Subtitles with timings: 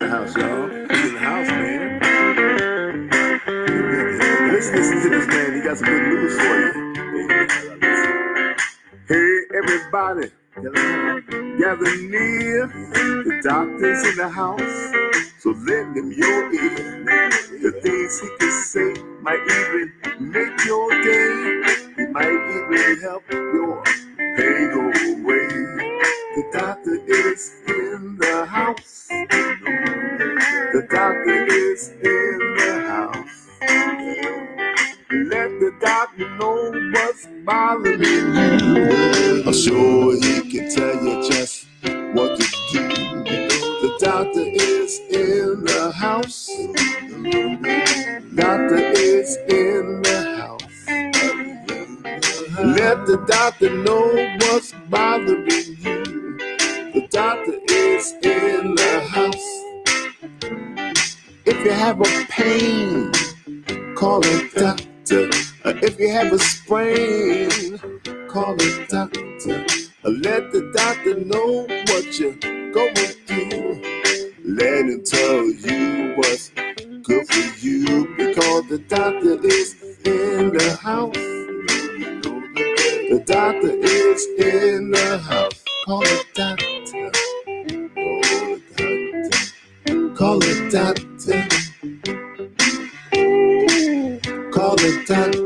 [0.00, 0.08] the
[1.20, 2.00] house, man.
[4.52, 5.54] Let's listen to this man.
[5.56, 6.94] He got some good news for you.
[9.08, 10.28] Hey, everybody,
[11.58, 12.66] gather near.
[12.68, 14.60] The doctor's in the house,
[15.40, 17.04] so lend him your ear.
[17.62, 19.92] The things he can say might even
[20.32, 21.62] make your day.
[21.96, 23.84] He might even help your
[24.36, 25.48] pain go away.
[26.36, 29.08] The doctor is in the house.
[30.58, 33.48] The doctor is in the house.
[35.10, 39.44] Let the doctor know what's bothering you.
[39.46, 41.66] I'm sure he can tell you just
[42.14, 42.88] what to do.
[43.82, 46.50] The doctor is in the house.
[48.36, 50.35] Doctor is in the house.
[52.58, 56.38] Let the doctor know what's bothering you.
[56.94, 59.80] The doctor is in the house.
[61.46, 63.12] If you have a pain,
[63.96, 65.30] call a doctor.
[65.64, 67.50] Uh, If you have a sprain,
[68.28, 69.66] call a doctor.
[70.04, 72.36] Uh, Let the doctor know what you're
[72.72, 73.82] going through.
[74.44, 76.50] Let him tell you what's
[77.02, 81.35] good for you because the doctor is in the house.
[83.08, 85.64] The doctor is in the house.
[85.86, 87.12] Call the doctor.
[90.16, 91.48] Call the doctor.
[94.50, 95.45] Call the doctor.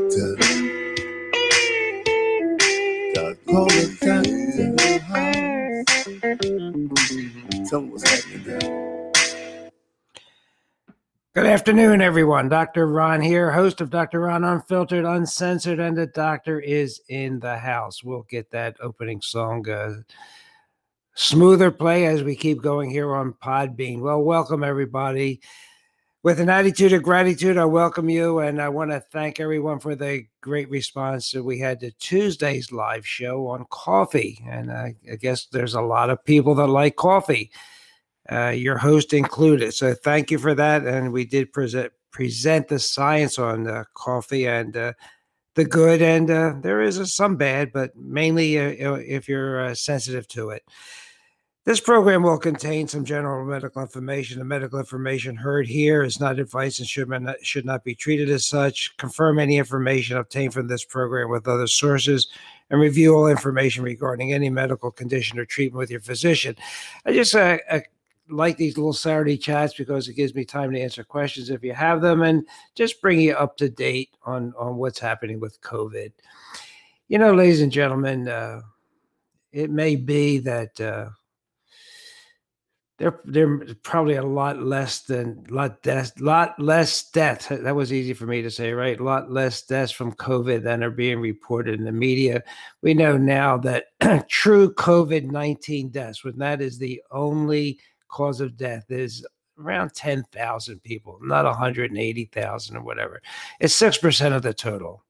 [11.71, 12.49] afternoon, everyone.
[12.49, 12.85] Dr.
[12.85, 14.19] Ron here, host of Dr.
[14.19, 18.03] Ron Unfiltered, Uncensored, and the doctor is in the house.
[18.03, 20.01] We'll get that opening song uh,
[21.15, 24.01] smoother play as we keep going here on Podbean.
[24.01, 25.39] Well, welcome, everybody.
[26.23, 29.95] With an attitude of gratitude, I welcome you, and I want to thank everyone for
[29.95, 34.43] the great response that we had to Tuesday's live show on coffee.
[34.45, 37.49] And I, I guess there's a lot of people that like coffee
[38.29, 39.73] uh, your host included.
[39.73, 40.85] So thank you for that.
[40.85, 44.93] And we did present present the science on uh, coffee and uh,
[45.55, 50.49] the good, and uh, there is some bad, but mainly uh, if you're sensitive to
[50.49, 50.63] it.
[51.63, 54.39] This program will contain some general medical information.
[54.39, 58.31] The medical information heard here is not advice and should not, should not be treated
[58.31, 58.97] as such.
[58.97, 62.27] Confirm any information obtained from this program with other sources
[62.71, 66.55] and review all information regarding any medical condition or treatment with your physician.
[67.05, 67.81] I just uh, uh,
[68.31, 71.73] like these little Saturday chats because it gives me time to answer questions if you
[71.73, 76.11] have them and just bring you up to date on, on what's happening with COVID.
[77.07, 78.61] You know, ladies and gentlemen, uh,
[79.51, 81.09] it may be that uh,
[83.01, 88.13] there there's probably a lot less than lot death lot less death that was easy
[88.13, 88.99] for me to say right?
[88.99, 92.43] A lot less deaths from covid than are being reported in the media.
[92.83, 93.85] We know now that
[94.29, 97.79] true covid-19 deaths when that is the only
[98.11, 99.25] cause of death is
[99.59, 103.21] around 10,000 people not 180,000 or whatever
[103.59, 105.03] it's 6% of the total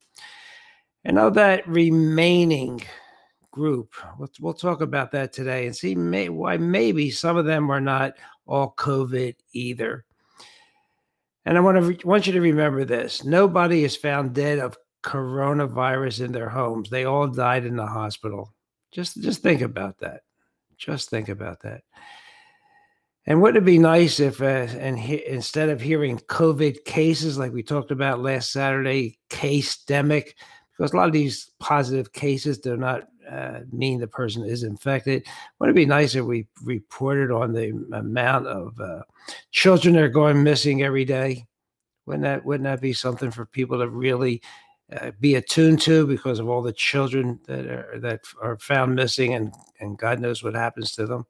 [1.04, 2.82] and of that remaining
[3.52, 3.94] group.
[4.18, 7.82] We'll, we'll talk about that today and see may, why maybe some of them are
[7.82, 8.14] not
[8.48, 10.06] all COVID either.
[11.46, 14.78] And I want to re- want you to remember this: nobody is found dead of
[15.04, 16.90] coronavirus in their homes.
[16.90, 18.54] They all died in the hospital.
[18.92, 20.22] Just just think about that.
[20.78, 21.82] Just think about that.
[23.28, 27.54] And wouldn't it be nice if, uh, and he, instead of hearing COVID cases like
[27.54, 30.34] we talked about last Saturday, case demic,
[30.76, 35.26] because a lot of these positive cases do not uh, mean the person is infected.
[35.60, 39.04] Wouldn't it be nice if we reported on the amount of uh,
[39.52, 41.46] children that are going missing every day?
[42.08, 44.42] Wouldn't that wouldn't that be something for people to really
[44.92, 49.36] uh, be attuned to because of all the children that are that are found missing
[49.36, 51.26] and and God knows what happens to them.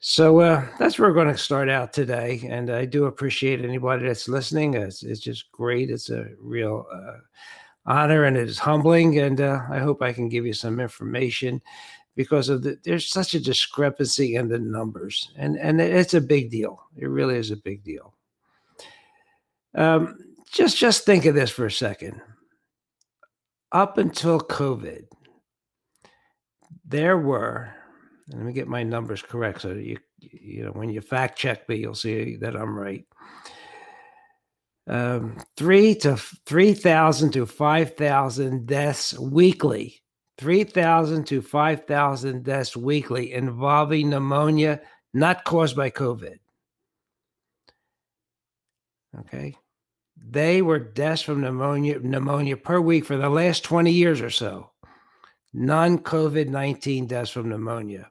[0.00, 4.06] So uh, that's where we're going to start out today, and I do appreciate anybody
[4.06, 4.74] that's listening.
[4.74, 5.90] It's, it's just great.
[5.90, 7.18] It's a real uh,
[7.88, 11.60] honor and it is humbling and uh, i hope i can give you some information
[12.16, 16.50] because of the there's such a discrepancy in the numbers and and it's a big
[16.50, 18.14] deal it really is a big deal
[19.74, 20.18] um,
[20.52, 22.20] just just think of this for a second
[23.72, 25.04] up until covid
[26.84, 27.72] there were
[28.32, 31.76] let me get my numbers correct so you you know when you fact check me
[31.76, 33.04] you'll see that i'm right
[34.88, 36.16] um, three to
[36.46, 40.02] three thousand to five thousand deaths weekly
[40.38, 44.80] 3,000 to 5,000 deaths weekly involving pneumonia
[45.12, 46.38] not caused by COVID.
[49.18, 49.56] Okay.
[50.16, 54.70] They were deaths from pneumonia, pneumonia per week for the last 20 years or so.
[55.52, 58.10] Non COVID 19 deaths from pneumonia.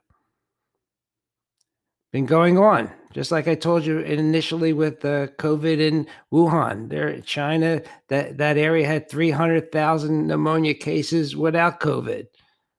[2.10, 6.88] Been going on, just like I told you initially with the COVID in Wuhan.
[6.88, 12.26] There, China, that, that area had 300,000 pneumonia cases without COVID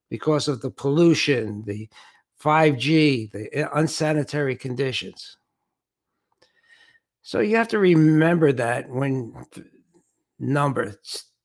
[0.10, 1.88] because of the pollution, the
[2.44, 5.38] 5G, the unsanitary conditions.
[7.22, 9.46] So you have to remember that when
[10.40, 10.96] number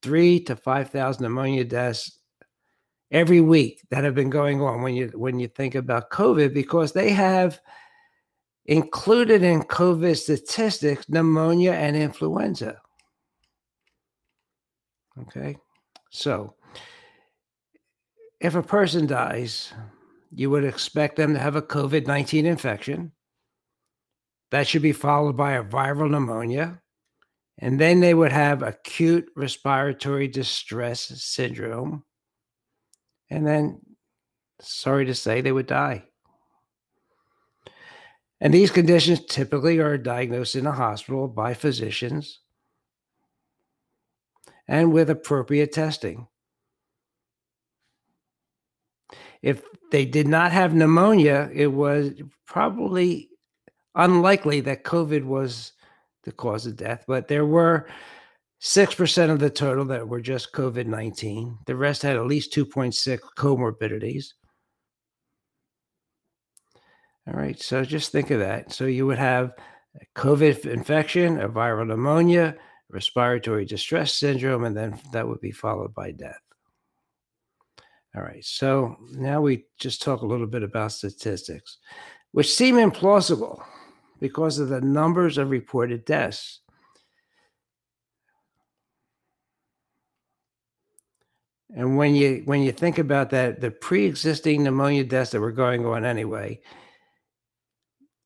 [0.01, 2.21] three to five thousand pneumonia deaths
[3.11, 6.93] every week that have been going on when you when you think about COVID, because
[6.93, 7.61] they have
[8.67, 12.81] included in COVID statistics pneumonia and influenza.
[15.21, 15.57] Okay,
[16.11, 16.55] so
[18.41, 19.73] if a person dies,
[20.35, 23.13] you would expect them to have a COVID 19 infection.
[24.51, 26.81] That should be followed by a viral pneumonia.
[27.59, 32.05] And then they would have acute respiratory distress syndrome.
[33.35, 33.81] And then,
[34.61, 36.05] sorry to say, they would die.
[38.41, 42.39] And these conditions typically are diagnosed in a hospital by physicians
[44.69, 46.29] and with appropriate testing.
[49.43, 52.13] If they did not have pneumonia, it was
[52.47, 53.31] probably
[53.97, 55.73] unlikely that COVID was
[56.23, 57.89] the cause of death, but there were
[58.65, 61.59] 6% of the total that were just COVID 19.
[61.67, 64.29] The rest had at least 2.6 comorbidities.
[67.27, 68.73] All right, so just think of that.
[68.73, 69.53] So you would have
[70.01, 72.57] a COVID infection, a viral pneumonia,
[72.89, 76.41] respiratory distress syndrome, and then that would be followed by death.
[78.17, 81.79] All right, so now we just talk a little bit about statistics,
[82.33, 83.63] which seem implausible
[84.21, 86.61] because of the numbers of reported deaths.
[91.71, 95.87] And when you when you think about that, the pre-existing pneumonia deaths that were going
[95.87, 96.61] on anyway,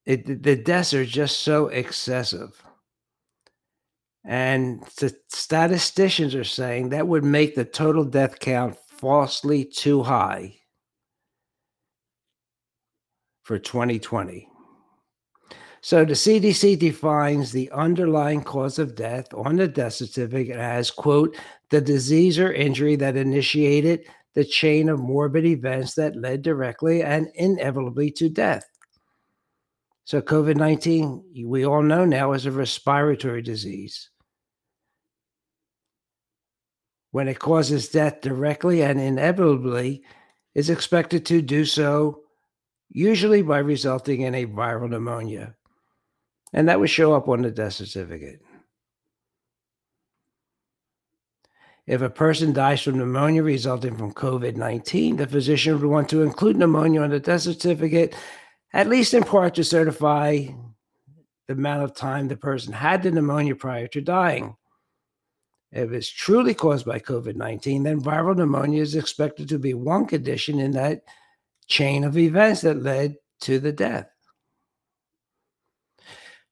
[0.04, 2.62] it, the deaths are just so excessive.
[4.24, 10.56] And the statisticians are saying that would make the total death count falsely too high
[13.42, 14.48] for 2020.
[15.80, 21.36] So the CDC defines the underlying cause of death on the death certificate as, quote,
[21.70, 24.04] the disease or injury that initiated
[24.34, 28.64] the chain of morbid events that led directly and inevitably to death.
[30.04, 34.10] So COVID 19, we all know now, is a respiratory disease.
[37.10, 40.02] When it causes death directly and inevitably,
[40.54, 42.22] is expected to do so
[42.90, 45.54] usually by resulting in a viral pneumonia
[46.52, 48.40] and that would show up on the death certificate.
[51.86, 56.22] If a person dies from pneumonia resulting from COVID 19, the physician would want to
[56.22, 58.14] include pneumonia on the death certificate,
[58.74, 60.46] at least in part to certify
[61.46, 64.54] the amount of time the person had the pneumonia prior to dying.
[65.72, 70.04] If it's truly caused by COVID 19, then viral pneumonia is expected to be one
[70.06, 71.02] condition in that
[71.68, 74.10] chain of events that led to the death.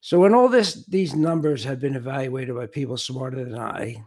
[0.06, 4.04] So when all this these numbers have been evaluated by people smarter than I,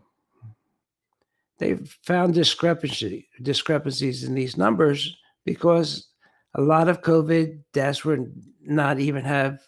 [1.58, 6.08] they've found discrepancy discrepancies in these numbers because
[6.56, 9.60] a lot of COVID deaths were not even have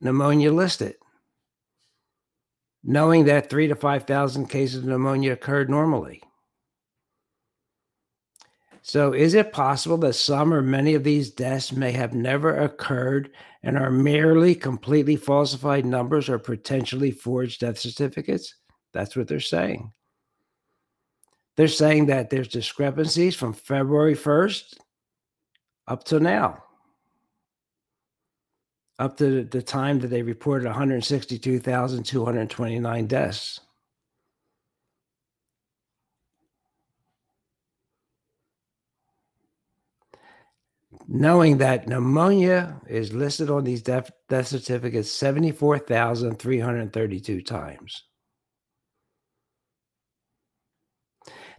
[0.00, 0.96] pneumonia listed.
[2.82, 6.20] Knowing that three to five thousand cases of pneumonia occurred normally.
[8.90, 13.30] So, is it possible that some or many of these deaths may have never occurred
[13.62, 18.56] and are merely completely falsified numbers or potentially forged death certificates?
[18.92, 19.92] That's what they're saying.
[21.56, 24.78] They're saying that there's discrepancies from February 1st
[25.86, 26.64] up to now,
[28.98, 33.60] up to the time that they reported 162,229 deaths.
[41.12, 48.04] Knowing that pneumonia is listed on these death, death certificates 74,332 times.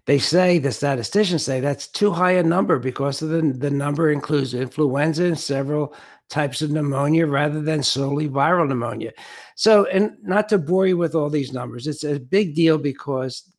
[0.07, 4.53] They say, the statisticians say that's too high a number because the, the number includes
[4.53, 5.93] influenza and several
[6.29, 9.11] types of pneumonia rather than solely viral pneumonia.
[9.57, 13.51] So, and not to bore you with all these numbers, it's a big deal because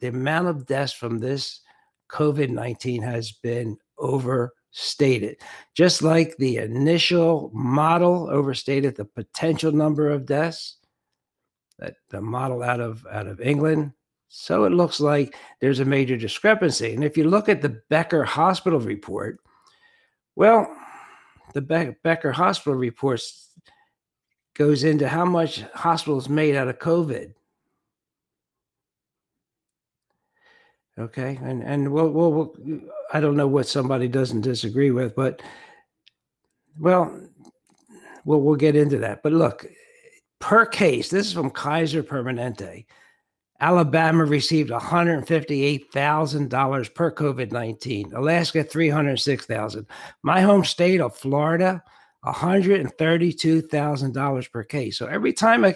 [0.00, 1.60] the amount of deaths from this
[2.10, 3.78] COVID 19 has been
[4.70, 5.42] overstated.
[5.74, 10.76] Just like the initial model overstated the potential number of deaths,
[11.78, 13.92] that the model out of out of England.
[14.28, 16.94] So it looks like there's a major discrepancy.
[16.94, 19.40] And if you look at the Becker Hospital report,
[20.36, 20.76] well,
[21.52, 23.48] the Be- Becker Hospital reports
[24.54, 27.32] goes into how much hospitals made out of COVID.
[31.00, 32.54] Okay, and and we'll, we'll,
[33.12, 35.40] I don't know what somebody doesn't disagree with, but
[36.78, 37.18] well,
[38.26, 39.22] we'll we'll get into that.
[39.22, 39.64] But look,
[40.40, 42.84] per case, this is from Kaiser Permanente.
[43.60, 48.12] Alabama received $158,000 per COVID 19.
[48.14, 49.86] Alaska, $306,000.
[50.22, 51.82] My home state of Florida,
[52.24, 54.98] $132,000 per case.
[54.98, 55.74] So every time a,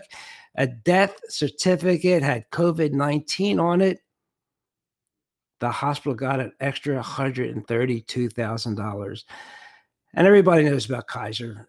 [0.56, 4.00] a death certificate had COVID 19 on it,
[5.64, 9.24] the hospital got an extra $132,000.
[10.12, 11.66] And everybody knows about Kaiser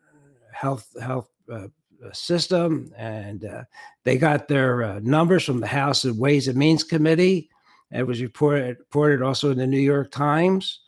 [0.51, 1.67] Health Health uh,
[2.11, 3.63] System, and uh,
[4.03, 7.49] they got their uh, numbers from the House of Ways and Means Committee.
[7.89, 10.81] It was reported reported also in the New York Times.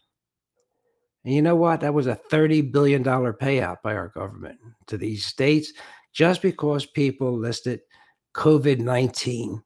[1.24, 1.80] And you know what?
[1.80, 5.72] That was a $30 billion payout by our government to these states
[6.12, 7.80] just because people listed
[8.36, 9.64] COVID 19.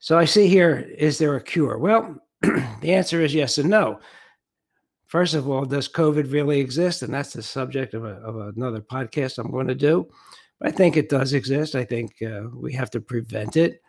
[0.00, 1.78] So I see here, is there a cure?
[1.78, 2.20] Well,
[2.80, 4.00] the answer is yes and no.
[5.06, 7.02] First of all, does COVID really exist?
[7.02, 10.08] And that's the subject of, a, of another podcast I'm going to do.
[10.58, 11.74] But I think it does exist.
[11.74, 13.80] I think uh, we have to prevent it.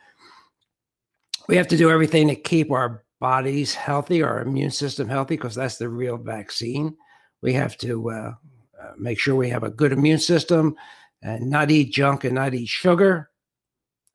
[1.47, 5.55] We have to do everything to keep our bodies healthy, our immune system healthy, because
[5.55, 6.95] that's the real vaccine.
[7.41, 8.33] We have to uh,
[8.81, 10.75] uh, make sure we have a good immune system
[11.21, 13.29] and not eat junk and not eat sugar.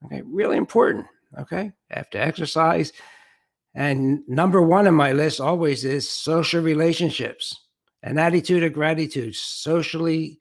[0.04, 1.06] Okay, really important.
[1.38, 2.92] Okay, have to exercise.
[3.74, 7.56] And number one on my list always is social relationships,
[8.02, 10.40] an attitude of gratitude, socially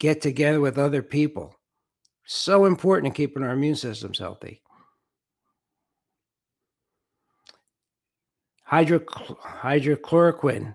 [0.00, 1.54] get together with other people.
[2.24, 4.62] So important in keeping our immune systems healthy.
[8.64, 10.74] Hydro, hydrochloroquine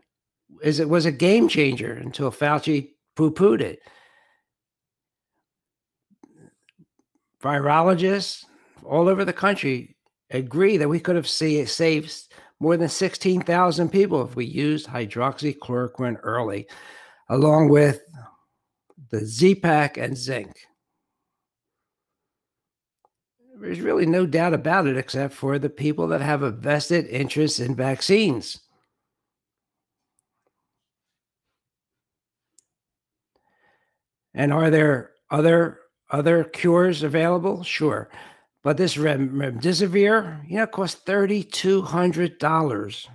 [0.62, 3.79] is it was a game changer until Fauci poo-pooed it.
[7.41, 8.45] Virologists
[8.83, 9.97] all over the country
[10.29, 16.67] agree that we could have saved more than 16,000 people if we used hydroxychloroquine early,
[17.29, 18.01] along with
[19.10, 20.55] the Z-Pak and zinc.
[23.60, 27.60] There's really no doubt about it, except for the people that have a vested interest
[27.60, 28.60] in vaccines.
[34.34, 35.79] And are there other
[36.12, 37.63] other cures available?
[37.63, 38.10] Sure.
[38.67, 43.07] But this rem- remdesivir, you know, costs $3,200.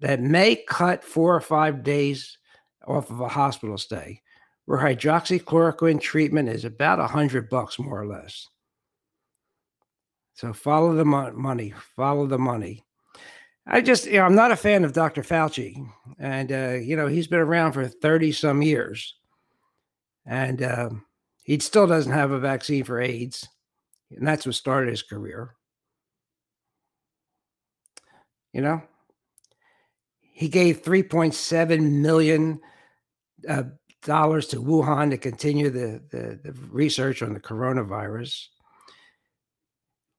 [0.00, 2.38] That may cut four or five days
[2.86, 4.22] off of a hospital stay,
[4.64, 8.48] where hydroxychloroquine treatment is about a hundred bucks more or less.
[10.32, 12.82] So follow the mo- money, follow the money.
[13.66, 15.20] I just, you know, I'm not a fan of Dr.
[15.20, 15.86] Fauci,
[16.18, 19.16] and uh, you know, he's been around for 30 some years,
[20.24, 20.88] and uh,
[21.42, 23.50] he still doesn't have a vaccine for AIDS
[24.10, 25.54] and that's what started his career.
[28.52, 28.82] You know,
[30.20, 32.60] he gave 3.7 million
[33.48, 33.64] uh,
[34.04, 38.46] dollars to Wuhan to continue the, the, the, research on the coronavirus.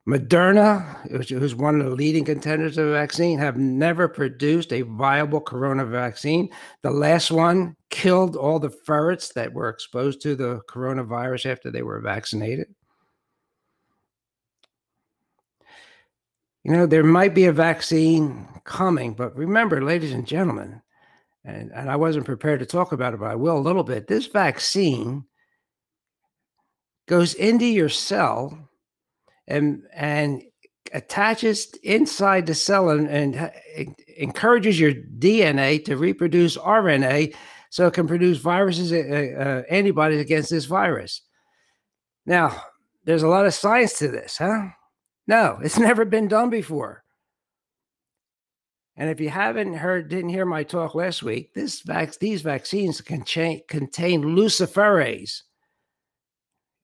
[0.07, 5.41] Moderna, who's one of the leading contenders of the vaccine, have never produced a viable
[5.41, 6.49] corona vaccine.
[6.83, 11.81] The last one killed all the ferrets that were exposed to the coronavirus after they
[11.81, 12.67] were vaccinated.
[16.65, 20.81] You know, there might be a vaccine coming, but remember, ladies and gentlemen,
[21.43, 24.07] and, and I wasn't prepared to talk about it, but I will a little bit.
[24.07, 25.25] This vaccine
[27.07, 28.57] goes into your cell
[29.47, 30.41] and and
[30.91, 37.35] attaches inside the cell and, and encourages your DNA to reproduce RNA
[37.69, 38.95] so it can produce viruses, uh,
[39.39, 41.21] uh, antibodies against this virus.
[42.25, 42.59] Now,
[43.03, 44.69] there's a lot of science to this, huh?
[45.27, 47.03] No, it's never been done before.
[48.97, 53.01] And if you haven't heard, didn't hear my talk last week, this vac- these vaccines
[53.01, 55.41] contain, contain luciferase,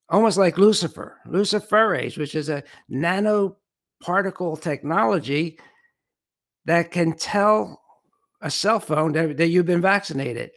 [0.10, 5.58] almost like Lucifer, luciferase, which is a nanoparticle technology
[6.66, 7.82] that can tell
[8.42, 10.52] a cell phone that, that you've been vaccinated.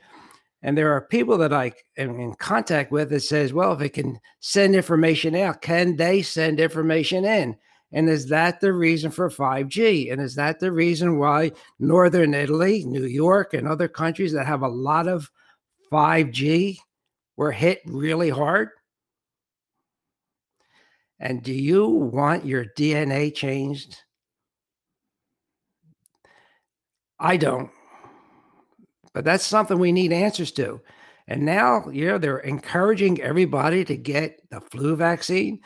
[0.63, 3.91] And there are people that I am in contact with that says, well, if it
[3.91, 7.57] can send information out, can they send information in?
[7.95, 10.13] And is that the reason for 5G?
[10.13, 14.63] And is that the reason why Northern Italy, New York, and other countries that have
[14.63, 15.31] a lot of
[15.93, 16.77] 5G
[17.37, 18.71] were hit really hard?
[21.21, 23.97] And do you want your DNA changed?
[27.21, 27.71] I don't.
[29.13, 30.81] But that's something we need answers to.
[31.29, 35.61] And now, you know, they're encouraging everybody to get the flu vaccine.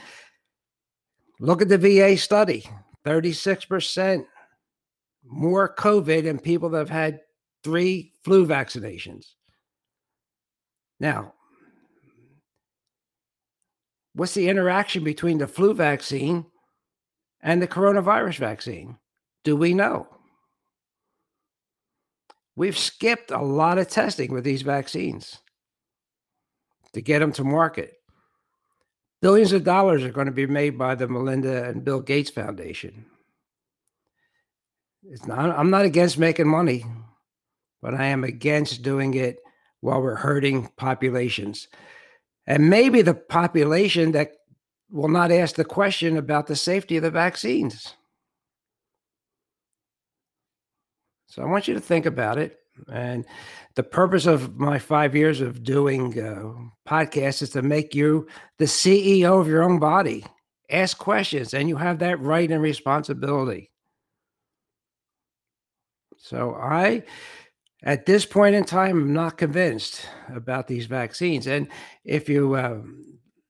[1.41, 2.69] Look at the VA study
[3.05, 4.25] 36%
[5.25, 7.21] more COVID in people that have had
[7.63, 9.27] three flu vaccinations.
[11.01, 11.35] Now,
[14.15, 16.47] what's the interaction between the flu vaccine
[17.41, 18.99] and the coronavirus vaccine?
[19.45, 20.09] Do we know?
[22.57, 25.39] We've skipped a lot of testing with these vaccines
[26.93, 27.98] to get them to market.
[29.21, 33.07] Billions of dollars are going to be made by the Melinda and Bill Gates Foundation.
[35.11, 36.85] It's not, I'm not against making money,
[37.83, 39.39] but I am against doing it
[39.81, 41.69] while we're hurting populations.
[42.47, 44.33] And maybe the population that
[44.91, 47.95] will not ask the question about the safety of the vaccines.
[51.27, 52.59] So I want you to think about it.
[52.91, 53.27] And
[53.79, 56.53] the purpose of my five years of doing uh,
[56.85, 58.27] podcasts is to make you
[58.59, 60.25] the CEO of your own body.
[60.69, 63.71] Ask questions, and you have that right and responsibility.
[66.17, 67.05] So I,
[67.85, 70.05] at this point in time, am not convinced
[70.35, 71.47] about these vaccines.
[71.47, 71.69] And
[72.05, 72.81] if you uh,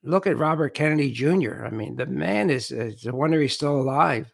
[0.03, 3.81] look at Robert Kennedy Jr., I mean, the man is, it's a wonder he's still
[3.81, 4.31] alive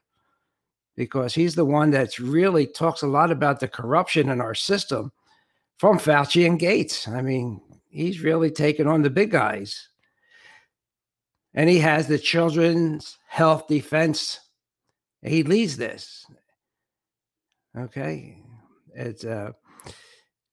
[0.97, 5.13] because he's the one that's really talks a lot about the corruption in our system
[5.79, 7.09] from Fauci and Gates.
[7.09, 9.89] I mean, he's really taken on the big guys.
[11.55, 14.41] And he has the Children's Health Defense.
[15.23, 16.27] He leads this.
[17.77, 18.39] Okay.
[18.95, 19.53] It's uh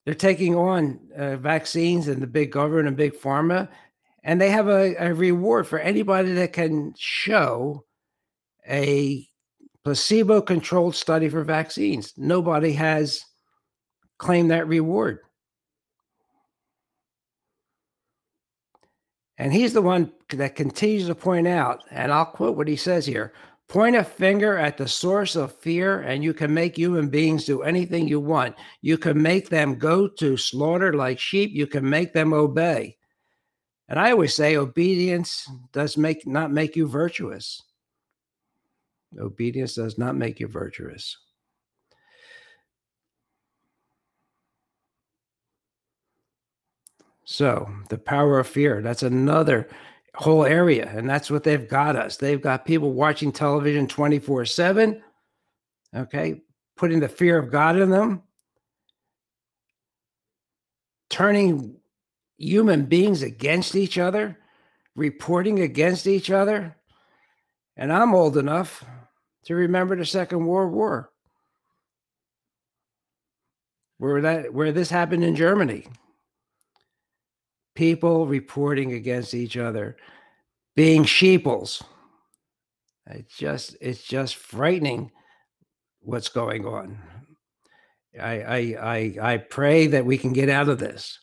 [0.05, 3.69] they're taking on uh, vaccines and the big government and big pharma,
[4.23, 7.85] and they have a, a reward for anybody that can show
[8.67, 9.27] a
[9.83, 12.13] placebo controlled study for vaccines.
[12.17, 13.23] Nobody has
[14.21, 15.19] claimed that reward.
[19.37, 23.05] And he's the one that continues to point out, and I'll quote what he says
[23.05, 23.33] here
[23.67, 27.63] point a finger at the source of fear, and you can make human beings do
[27.63, 28.53] anything you want.
[28.81, 32.97] You can make them go to slaughter like sheep, you can make them obey.
[33.87, 37.63] And I always say obedience does make not make you virtuous.
[39.17, 41.17] Obedience does not make you virtuous.
[47.31, 49.69] So, the power of fear, that's another
[50.15, 50.91] whole area.
[50.93, 52.17] And that's what they've got us.
[52.17, 55.01] They've got people watching television 24 7,
[55.95, 56.41] okay,
[56.75, 58.23] putting the fear of God in them,
[61.09, 61.77] turning
[62.37, 64.37] human beings against each other,
[64.97, 66.75] reporting against each other.
[67.77, 68.83] And I'm old enough
[69.45, 71.13] to remember the Second World War,
[73.99, 75.87] where that where this happened in Germany.
[77.75, 79.97] People reporting against each other,
[80.75, 81.83] being sheeples.
[83.07, 85.11] It's just it's just frightening
[86.01, 86.99] what's going on.
[88.19, 91.19] I I I I pray that we can get out of this.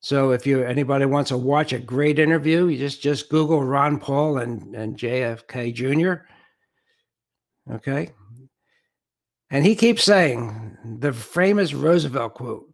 [0.00, 3.98] So if you anybody wants to watch a great interview, you just just Google Ron
[3.98, 6.26] Paul and and JFK Jr.
[7.72, 8.10] Okay.
[9.50, 12.73] And he keeps saying the famous Roosevelt quote,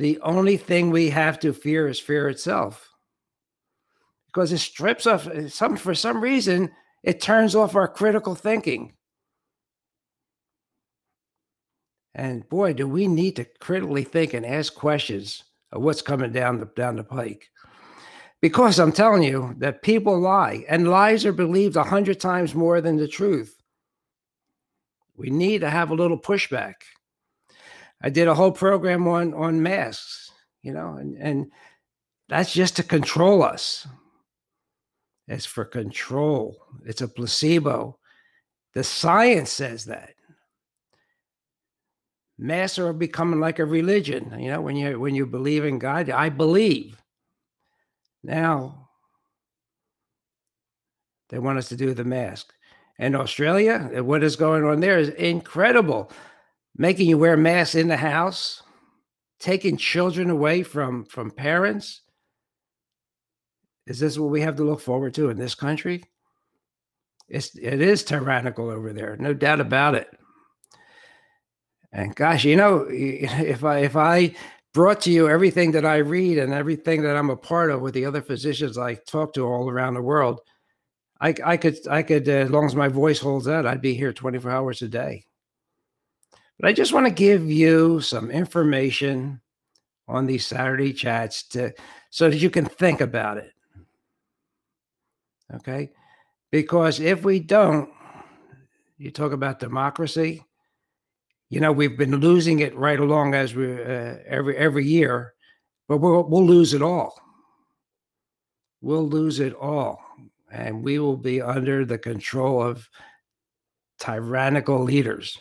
[0.00, 2.88] the only thing we have to fear is fear itself.
[4.28, 6.70] Because it strips off eh, some for some reason,
[7.02, 8.94] it turns off our critical thinking.
[12.14, 16.58] And boy, do we need to critically think and ask questions of what's coming down
[16.60, 17.50] the down the pike.
[18.40, 22.80] Because I'm telling you that people lie, and lies are believed a hundred times more
[22.80, 23.62] than the truth.
[25.14, 26.76] We need to have a little pushback.
[28.02, 30.30] I did a whole program on on masks,
[30.62, 31.52] you know, and, and
[32.28, 33.86] that's just to control us.
[35.28, 36.56] It's for control.
[36.84, 37.98] It's a placebo.
[38.74, 40.14] The science says that
[42.40, 44.34] Masks are becoming like a religion.
[44.40, 46.96] You know, when you when you believe in God, I believe.
[48.22, 48.88] Now
[51.28, 52.54] they want us to do the mask.
[52.98, 56.10] And Australia, what is going on there is incredible.
[56.76, 58.62] Making you wear masks in the house,
[59.38, 62.02] taking children away from from parents.
[63.86, 66.04] Is this what we have to look forward to in this country?
[67.28, 70.08] It's it is tyrannical over there, no doubt about it.
[71.92, 74.34] And gosh, you know, if I if I
[74.72, 77.94] brought to you everything that I read and everything that I'm a part of with
[77.94, 80.40] the other physicians I talk to all around the world,
[81.20, 83.94] I, I could I could uh, as long as my voice holds out, I'd be
[83.94, 85.24] here 24 hours a day.
[86.60, 89.40] But I just want to give you some information
[90.06, 91.72] on these Saturday chats to
[92.10, 93.52] so that you can think about it.
[95.54, 95.90] Okay?
[96.50, 97.88] Because if we don't,
[98.98, 100.44] you talk about democracy,
[101.48, 105.32] you know, we've been losing it right along as we uh, every every year,
[105.88, 107.18] but we'll we'll lose it all.
[108.82, 110.00] We'll lose it all,
[110.52, 112.88] and we will be under the control of
[113.98, 115.40] tyrannical leaders.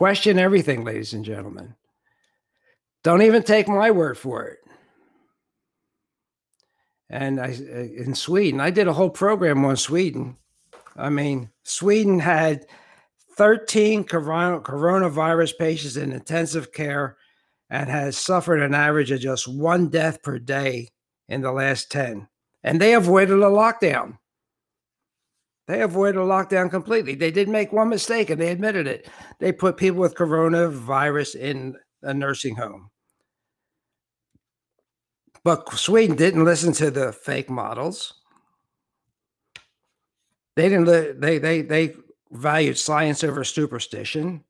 [0.00, 1.74] Question everything, ladies and gentlemen.
[3.04, 4.60] Don't even take my word for it.
[7.10, 10.38] And I, uh, in Sweden, I did a whole program on Sweden.
[10.96, 12.64] I mean, Sweden had
[13.36, 17.18] 13 coronavirus patients in intensive care
[17.68, 20.88] and has suffered an average of just one death per day
[21.28, 22.26] in the last 10.
[22.62, 24.16] And they avoided a lockdown.
[25.70, 27.14] They avoided a lockdown completely.
[27.14, 29.08] They did make one mistake and they admitted it.
[29.38, 32.90] They put people with coronavirus in a nursing home.
[35.44, 38.14] But Sweden didn't listen to the fake models.
[40.56, 41.20] They didn't.
[41.20, 41.94] They they they
[42.32, 44.42] valued science over superstition,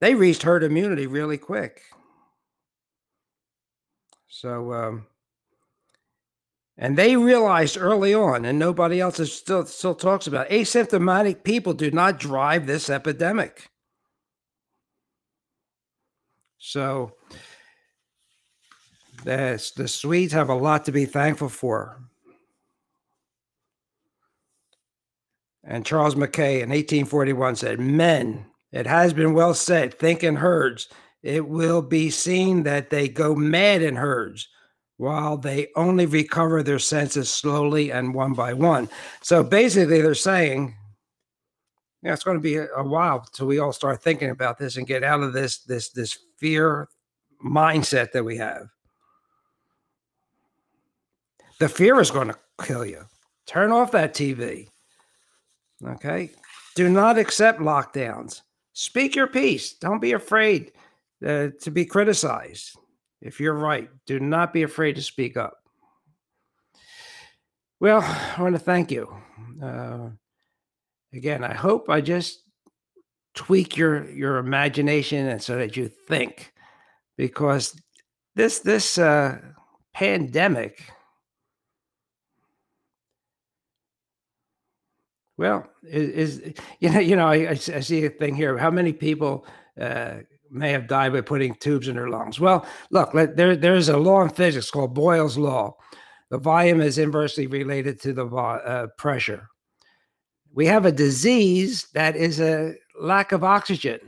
[0.00, 1.82] they reached herd immunity really quick.
[4.28, 5.06] So, um,
[6.80, 11.74] and they realized early on, and nobody else is still still talks about asymptomatic people
[11.74, 13.68] do not drive this epidemic.
[16.58, 17.14] So,
[19.24, 22.00] the, the Swedes have a lot to be thankful for.
[25.64, 30.88] And Charles Mackay in 1841 said, Men, it has been well said, think in herds.
[31.22, 34.48] It will be seen that they go mad in herds
[34.98, 38.88] while they only recover their senses slowly and one by one.
[39.22, 40.74] So basically, they're saying,
[42.02, 44.86] yeah, it's going to be a, while till we all start thinking about this and
[44.86, 46.88] get out of this this this fear
[47.44, 48.68] mindset that we have.
[51.58, 53.04] The fear is going to kill you.
[53.46, 54.68] Turn off that TV.
[55.84, 56.30] Okay.
[56.74, 58.42] Do not accept lockdowns.
[58.72, 59.72] Speak your piece.
[59.72, 60.72] Don't be afraid
[61.26, 62.76] uh, to be criticized.
[63.20, 65.58] If you're right, do not be afraid to speak up.
[67.80, 68.00] Well,
[68.36, 69.12] I want to thank you.
[69.62, 70.10] Uh,
[71.12, 72.42] again, I hope I just
[73.34, 76.52] tweak your your imagination and so that you think,
[77.16, 77.80] because
[78.34, 79.38] this this uh,
[79.94, 80.90] pandemic
[85.38, 88.58] Well, is, is you know, you know, I, I, see a thing here.
[88.58, 89.46] How many people
[89.80, 90.14] uh,
[90.50, 92.40] may have died by putting tubes in their lungs?
[92.40, 95.76] Well, look, there there's a law in physics called Boyle's law.
[96.30, 99.48] The volume is inversely related to the uh, pressure.
[100.52, 104.00] We have a disease that is a lack of oxygen.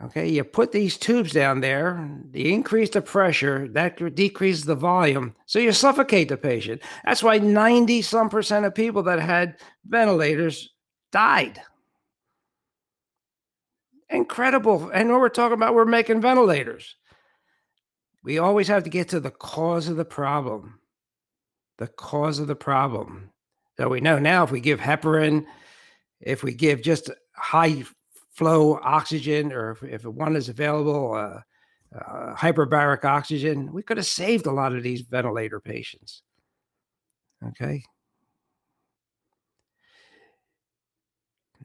[0.00, 5.34] Okay, you put these tubes down there, you increase the pressure, that decreases the volume,
[5.46, 6.82] so you suffocate the patient.
[7.04, 9.56] That's why 90 some percent of people that had
[9.88, 10.72] ventilators
[11.10, 11.60] died.
[14.10, 14.90] Incredible.
[14.90, 16.96] And we're talking about, we're making ventilators.
[18.22, 20.80] We always have to get to the cause of the problem.
[21.78, 23.30] The cause of the problem.
[23.76, 25.46] So we know now if we give heparin,
[26.20, 27.84] if we give just high
[28.32, 31.40] flow oxygen, or if, if one is available, uh,
[31.96, 36.22] uh, hyperbaric oxygen, we could have saved a lot of these ventilator patients.
[37.46, 37.82] Okay.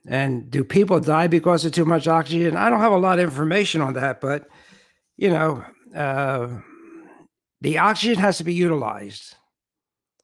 [0.08, 2.58] And do people die because of too much oxygen?
[2.58, 4.48] I don't have a lot of information on that, but
[5.16, 5.63] you know,
[5.96, 6.50] uh,
[7.62, 9.36] the oxygen has to be utilized.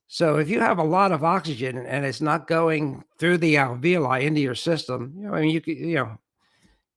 [0.07, 4.23] So if you have a lot of oxygen and it's not going through the alveoli
[4.23, 6.17] into your system, you know, I mean, you could, you know,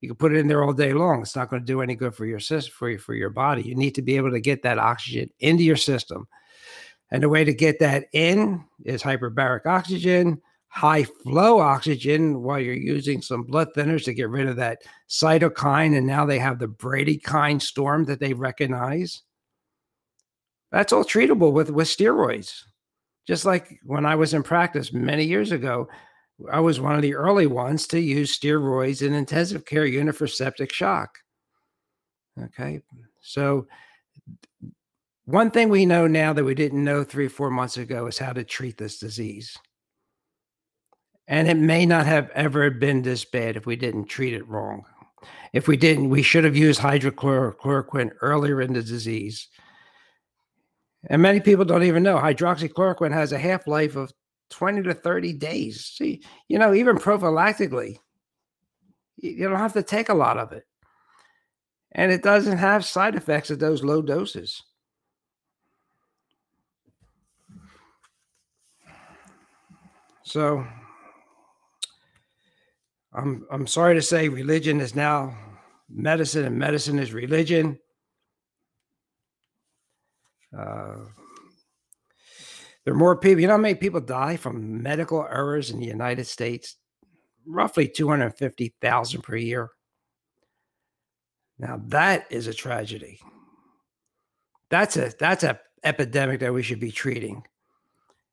[0.00, 1.20] you can put it in there all day long.
[1.20, 3.62] It's not going to do any good for your system, for your, for your body.
[3.62, 6.26] You need to be able to get that oxygen into your system.
[7.10, 10.40] And the way to get that in is hyperbaric oxygen,
[10.72, 15.98] high flow oxygen while you're using some blood thinners to get rid of that cytokine.
[15.98, 19.22] And now they have the bradykinin storm that they recognize.
[20.70, 22.62] That's all treatable with, with steroids.
[23.26, 25.88] Just like when I was in practice many years ago,
[26.50, 30.26] I was one of the early ones to use steroids in intensive care unit for
[30.26, 31.18] septic shock.
[32.44, 32.80] Okay.
[33.20, 33.66] So
[35.26, 38.32] one thing we know now that we didn't know three, four months ago is how
[38.32, 39.54] to treat this disease.
[41.28, 44.84] And it may not have ever been this bad if we didn't treat it wrong.
[45.52, 49.48] If we didn't, we should have used hydrochloroquine earlier in the disease.
[51.08, 54.12] And many people don't even know hydroxychloroquine has a half life of
[54.50, 55.84] 20 to 30 days.
[55.84, 57.98] See, you know, even prophylactically,
[59.16, 60.64] you don't have to take a lot of it.
[61.92, 64.62] And it doesn't have side effects at those low doses.
[70.24, 70.66] So
[73.14, 75.36] I'm I'm sorry to say religion is now
[75.88, 77.78] medicine and medicine is religion.
[80.56, 80.96] Uh,
[82.84, 83.40] there are more people.
[83.40, 86.76] You know how many people die from medical errors in the United States?
[87.46, 89.70] Roughly 250,000 per year.
[91.58, 93.20] Now that is a tragedy.
[94.70, 97.42] That's a that's a epidemic that we should be treating.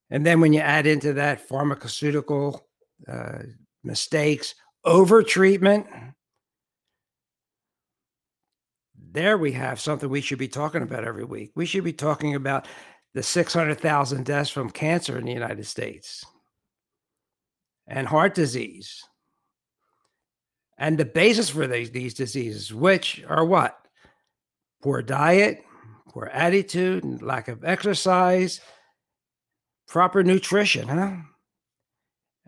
[0.09, 2.67] And then when you add into that pharmaceutical
[3.07, 3.39] uh,
[3.83, 5.87] mistakes, over treatment,
[9.11, 11.51] there we have something we should be talking about every week.
[11.55, 12.67] We should be talking about
[13.13, 16.23] the 600,000 deaths from cancer in the United States
[17.87, 19.03] and heart disease
[20.77, 23.77] and the basis for these, these diseases, which are what?
[24.81, 25.63] Poor diet,
[26.07, 28.61] poor attitude, lack of exercise,
[29.87, 31.17] proper nutrition, huh?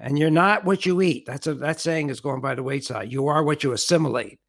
[0.02, 1.26] And you're not what you eat.
[1.26, 3.12] That's a that saying is going by the wayside.
[3.12, 4.40] You are what you assimilate.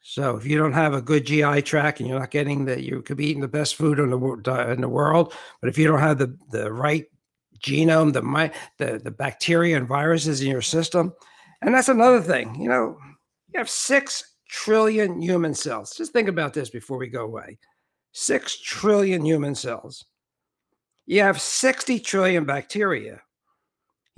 [0.00, 3.02] So if you don't have a good GI tract and you're not getting that, you
[3.02, 6.00] could be eating the best food in the in the world, but if you don't
[6.00, 7.04] have the the right
[7.60, 11.12] genome, the my the the bacteria and viruses in your system,
[11.60, 12.58] and that's another thing.
[12.60, 12.96] You know,
[13.52, 15.94] you have six trillion human cells.
[15.94, 17.58] Just think about this before we go away.
[18.12, 20.06] Six trillion human cells.
[21.06, 23.22] You have 60 trillion bacteria.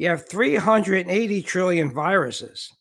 [0.01, 2.73] You have 380 trillion viruses.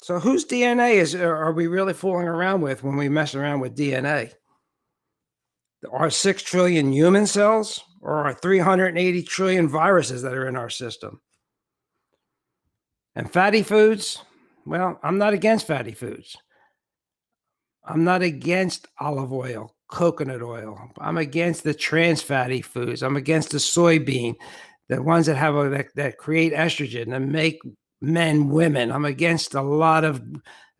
[0.00, 3.76] So whose DNA is are we really fooling around with when we mess around with
[3.76, 4.32] DNA?
[5.90, 11.20] Our 6 trillion human cells or our 380 trillion viruses that are in our system?
[13.16, 14.22] And fatty foods,
[14.66, 16.36] well, I'm not against fatty foods.
[17.84, 20.90] I'm not against olive oil coconut oil.
[20.98, 23.02] I'm against the trans fatty foods.
[23.02, 24.34] I'm against the soybean,
[24.88, 27.60] the ones that have a, that, that create estrogen and make
[28.00, 28.92] men women.
[28.92, 30.22] I'm against a lot of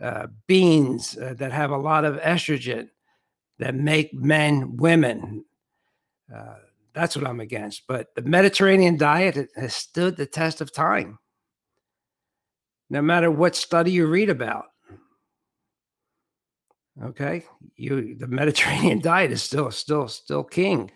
[0.00, 2.88] uh, beans uh, that have a lot of estrogen
[3.58, 5.44] that make men women.
[6.34, 6.56] Uh,
[6.92, 7.86] that's what I'm against.
[7.86, 11.18] But the Mediterranean diet has stood the test of time.
[12.88, 14.66] No matter what study you read about,
[17.04, 17.44] Okay,
[17.76, 20.90] you the Mediterranean diet is still still still king.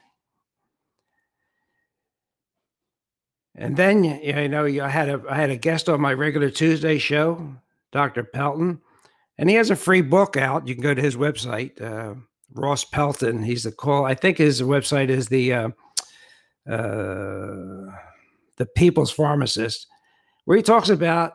[3.56, 6.98] And then you know, I had a I had a guest on my regular Tuesday
[6.98, 7.54] show,
[7.92, 8.24] Dr.
[8.24, 8.80] Pelton,
[9.38, 10.68] and he has a free book out.
[10.68, 12.14] You can go to his website, uh,
[12.54, 13.42] Ross Pelton.
[13.42, 14.04] He's the call.
[14.04, 15.68] I think his website is the uh,
[16.68, 17.90] uh,
[18.56, 19.86] the People's Pharmacist,
[20.44, 21.34] where he talks about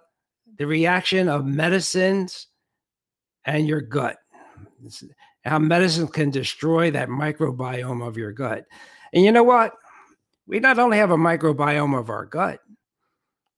[0.57, 2.47] the reaction of medicines
[3.45, 4.17] and your gut
[5.45, 8.65] how medicine can destroy that microbiome of your gut.
[9.13, 9.73] And you know what?
[10.47, 12.59] We not only have a microbiome of our gut,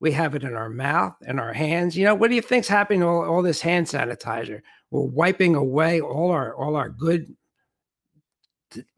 [0.00, 1.96] we have it in our mouth and our hands.
[1.96, 4.62] You know, what do you think's happening to all, all this hand sanitizer?
[4.90, 7.34] We're wiping away all our all our good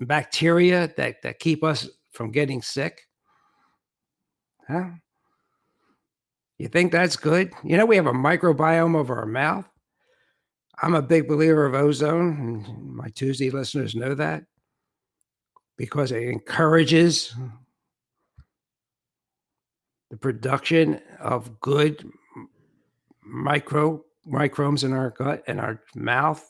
[0.01, 3.03] bacteria that, that keep us from getting sick.
[4.69, 4.91] Huh?
[6.59, 7.53] You think that's good?
[7.65, 9.67] You know, we have a microbiome of our mouth.
[10.83, 14.45] I'm a big believer of ozone, and my Tuesday listeners know that
[15.77, 17.35] because it encourages
[20.11, 22.11] the production of good
[23.23, 26.47] micro microbes in our gut and our mouth.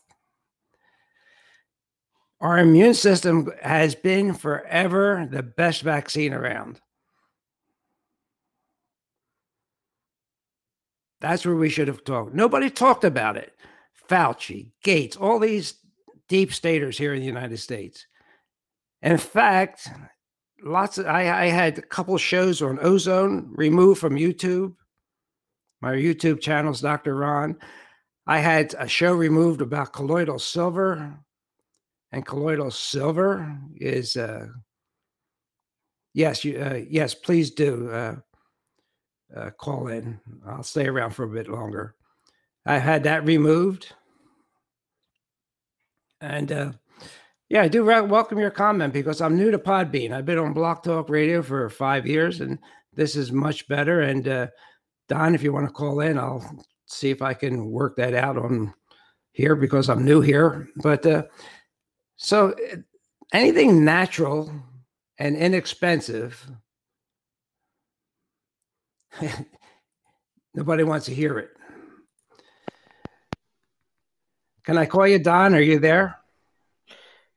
[2.40, 6.80] Our immune system has been forever the best vaccine around.
[11.20, 12.34] That's where we should have talked.
[12.34, 13.52] Nobody talked about it.
[14.08, 15.74] Fauci, Gates, all these
[16.28, 18.06] deep staters here in the United States.
[19.02, 19.88] In fact,
[20.62, 24.74] lots of I, I had a couple shows on ozone removed from YouTube.
[25.80, 27.16] My YouTube channel's Dr.
[27.16, 27.56] Ron.
[28.26, 31.18] I had a show removed about colloidal silver,
[32.12, 34.46] and colloidal silver is uh,
[36.12, 38.16] yes, you uh, yes, please do uh,
[39.34, 40.20] uh, call in.
[40.46, 41.94] I'll stay around for a bit longer.
[42.66, 43.92] I had that removed.
[46.20, 46.72] And uh,
[47.50, 50.12] Yeah, I do re- welcome your comment because I'm new to Podbean.
[50.12, 52.60] I've been on BlogTalkRadio for five years, and
[52.94, 54.02] this is much better.
[54.02, 54.46] And uh,
[55.08, 56.48] Don, if you want to call in, I'll
[56.86, 58.72] see if I can work that out on
[59.32, 60.68] here because I'm new here.
[60.76, 61.24] But uh,
[62.14, 62.76] so uh,
[63.32, 64.52] anything natural
[65.18, 66.48] and inexpensive,
[70.54, 71.50] nobody wants to hear it.
[74.62, 75.52] Can I call you Don?
[75.52, 76.19] Are you there?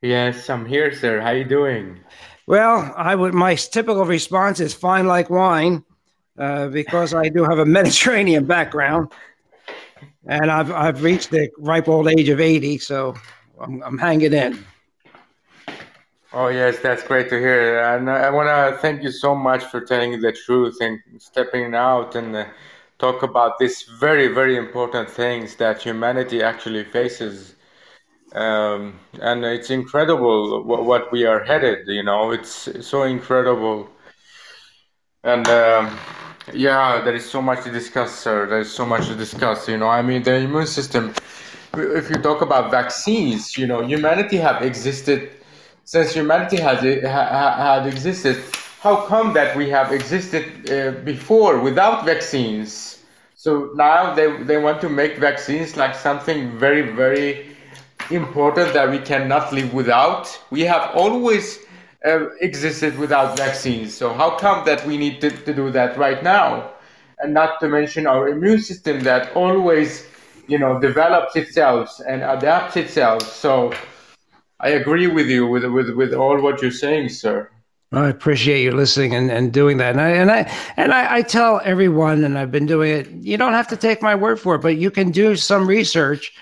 [0.04, 1.22] Yes, I'm here, sir.
[1.22, 1.98] How you doing?
[2.46, 3.34] Well, I would.
[3.34, 5.82] My typical response is fine like wine,
[6.38, 9.14] uh, because I do have a Mediterranean background,
[10.28, 13.16] and I've I've reached the ripe old age of eighty, so
[13.62, 14.66] I'm, I'm hanging in.
[16.34, 19.80] Oh yes, that's great to hear, and I want to thank you so much for
[19.80, 22.46] telling the truth and stepping out and uh,
[23.00, 27.53] talk about these very very important things that humanity actually faces
[28.34, 31.88] um, and it's incredible what, what, we are headed.
[31.88, 33.90] You know, it's so incredible,
[35.24, 35.98] and um,
[36.54, 38.48] yeah, there is so much to discuss, sir.
[38.48, 39.68] There is so much to discuss.
[39.68, 41.14] You know, I mean, the immune system.
[41.76, 45.32] If you talk about vaccines, you know, humanity have existed
[45.86, 48.42] since humanity has ha, had existed.
[48.80, 53.04] How come that we have existed uh, before without vaccines?
[53.36, 57.53] So now they, they want to make vaccines like something very, very
[58.12, 60.40] important that we cannot live without.
[60.52, 61.60] We have always
[62.06, 63.94] uh, existed without vaccines.
[63.94, 66.72] So how come that we need to, to do that right now?
[67.20, 70.06] And not to mention our immune system that always,
[70.48, 73.22] you know, develops itself and adapts itself.
[73.32, 73.74] So
[74.60, 77.50] I agree with you with with with all what you're saying, sir.
[77.94, 79.92] I appreciate you listening and, and doing that.
[79.92, 83.08] And I and I and I, I, tell everyone, and I've been doing it.
[83.12, 86.34] You don't have to take my word for it, but you can do some research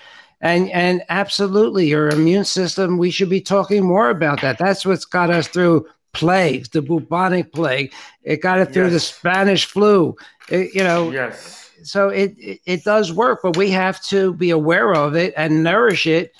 [0.42, 2.98] and and absolutely, your immune system.
[2.98, 4.58] We should be talking more about that.
[4.58, 7.92] That's what's got us through plagues, the bubonic plague.
[8.24, 8.92] It got it through yes.
[8.92, 10.16] the Spanish flu.
[10.50, 11.10] It, you know.
[11.10, 11.70] Yes.
[11.84, 15.62] So it, it it does work, but we have to be aware of it and
[15.62, 16.32] nourish it.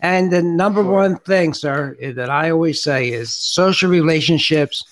[0.00, 4.84] And the number one thing, sir, eh, that I always say is social relationships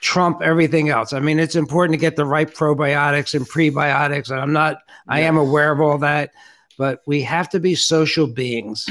[0.00, 1.12] trump everything else.
[1.12, 4.30] I mean, it's important to get the right probiotics and prebiotics.
[4.30, 5.06] And I'm not, yes.
[5.06, 6.32] I am aware of all that
[6.78, 8.88] but we have to be social beings.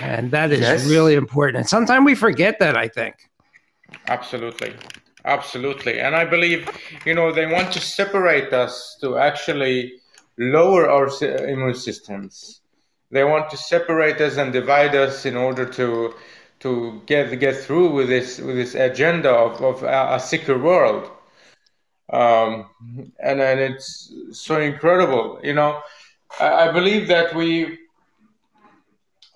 [0.00, 0.86] And that is yes.
[0.86, 1.58] really important.
[1.58, 3.14] And sometimes we forget that, I think.
[4.08, 4.74] Absolutely.
[5.24, 6.00] Absolutely.
[6.00, 6.68] And I believe,
[7.06, 9.94] you know, they want to separate us to actually
[10.38, 11.08] lower our
[11.48, 12.60] immune systems.
[13.10, 16.14] They want to separate us and divide us in order to
[16.60, 21.10] to get get through with this with this agenda of, of a, a sicker world.
[22.12, 22.68] Um,
[23.18, 25.80] and and it's so incredible, you know.
[26.40, 27.78] I believe that we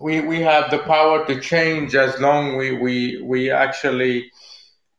[0.01, 4.31] we we have the power to change as long we we we actually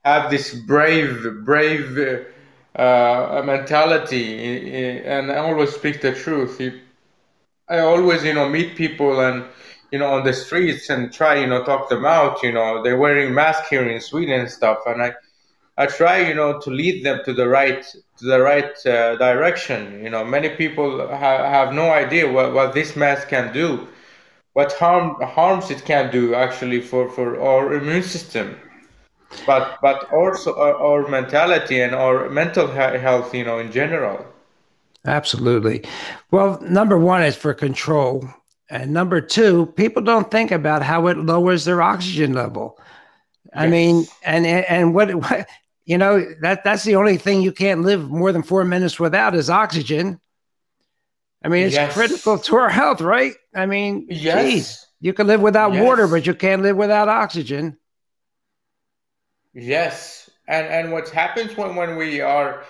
[0.04, 2.25] have this brave brave
[2.75, 6.62] uh, mentality and I always speak the truth.
[7.69, 9.45] I always you know meet people and
[9.91, 12.43] you know on the streets and try you know talk them out.
[12.43, 15.13] You know they're wearing masks here in Sweden and stuff, and I
[15.80, 17.86] I try, you know, to lead them to the right
[18.20, 20.04] to the right uh, direction.
[20.04, 23.88] You know, many people ha- have no idea what, what this mask can do,
[24.54, 28.56] what harm harms it can do actually for, for our immune system,
[29.46, 33.34] but but also our, our mentality and our mental health.
[33.34, 34.26] You know, in general.
[35.06, 35.86] Absolutely.
[36.30, 38.28] Well, number one is for control,
[38.70, 42.78] and number two, people don't think about how it lowers their oxygen level.
[43.54, 43.72] I yes.
[43.72, 45.48] mean, and and what, what
[45.89, 49.34] you know that that's the only thing you can't live more than four minutes without
[49.34, 50.21] is oxygen.
[51.43, 51.91] I mean, it's yes.
[51.93, 53.34] critical to our health, right?
[53.56, 54.45] I mean, yes.
[54.45, 55.84] geez, you can live without yes.
[55.84, 57.75] water, but you can't live without oxygen.
[59.56, 62.63] Yes, and and what happens when, when we are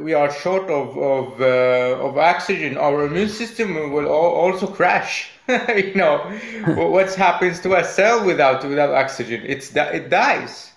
[0.00, 5.30] we are short of of uh, of oxygen, our immune system will also crash.
[5.48, 6.18] you know,
[6.74, 9.44] what happens to a cell without without oxygen?
[9.46, 10.72] It's it dies.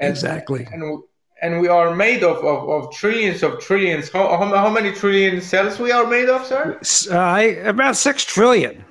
[0.00, 0.66] And, exactly.
[0.70, 1.02] And,
[1.42, 4.10] and we are made of, of, of trillions of trillions.
[4.10, 6.80] How, how, how, many trillion cells we are made of, sir?
[7.10, 8.84] Uh, about six trillion.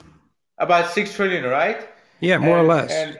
[0.59, 1.87] About six trillion, right?
[2.19, 2.91] Yeah, more and, or less.
[2.91, 3.19] And,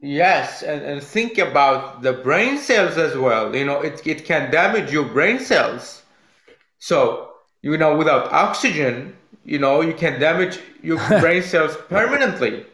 [0.00, 3.54] yes, and, and think about the brain cells as well.
[3.54, 6.02] You know, it, it can damage your brain cells.
[6.78, 12.66] So, you know, without oxygen, you know, you can damage your brain cells permanently.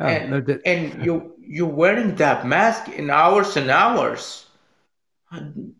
[0.00, 4.46] Oh, and, no, that, and you you're wearing that mask in hours and hours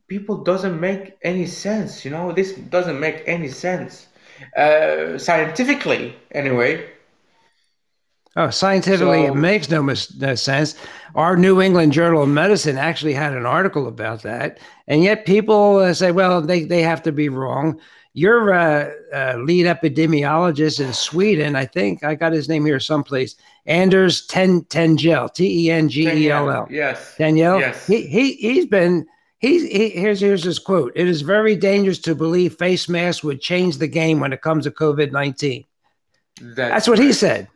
[0.09, 4.07] people doesn't make any sense you know this doesn't make any sense
[4.57, 6.85] uh, scientifically anyway
[8.37, 10.77] Oh, scientifically, so, it makes no, mis- no sense.
[11.17, 15.79] Our New England Journal of Medicine actually had an article about that, and yet people
[15.79, 17.81] uh, say, "Well, they they have to be wrong."
[18.15, 23.37] Your uh, uh, lead epidemiologist in Sweden, I think I got his name here someplace,
[23.67, 26.67] Anders Ten Tengell, T E N G E L L.
[26.71, 27.15] Yes.
[27.17, 27.61] Danielle.
[27.61, 27.87] Yes.
[27.87, 29.07] He he he's been.
[29.41, 30.91] He's, he, here's here's his quote.
[30.97, 34.65] It is very dangerous to believe face masks would change the game when it comes
[34.65, 35.65] to COVID nineteen.
[36.41, 37.47] That's, That's what he said.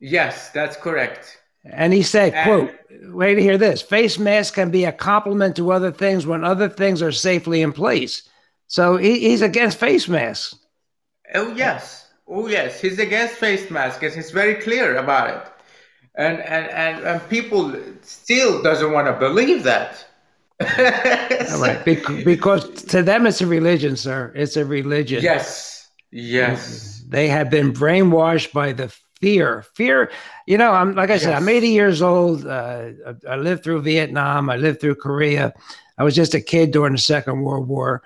[0.00, 1.38] Yes, that's correct.
[1.64, 5.54] And he said, and, quote, wait to hear this face masks can be a complement
[5.56, 8.28] to other things when other things are safely in place.
[8.72, 10.56] So he, he's against face masks.
[11.34, 12.08] Oh, yes.
[12.26, 12.80] Oh, yes.
[12.80, 14.02] He's against face masks.
[14.02, 15.52] and He's very clear about it.
[16.14, 20.06] And, and, and, and people still doesn't want to believe that.
[21.58, 21.84] right.
[22.24, 24.32] Because to them, it's a religion, sir.
[24.34, 25.22] It's a religion.
[25.22, 25.90] Yes.
[26.10, 27.04] Yes.
[27.06, 28.88] They have been brainwashed by the
[29.20, 30.10] fear fear
[30.48, 31.40] you know i'm like i said yes.
[31.40, 32.88] i'm 80 years old uh,
[33.28, 35.54] I, lived through vietnam i lived through korea
[35.96, 38.02] i was just a kid during the second world war